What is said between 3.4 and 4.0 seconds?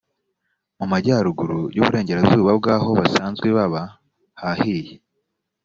baba